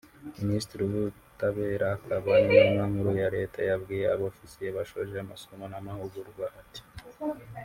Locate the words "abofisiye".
4.15-4.69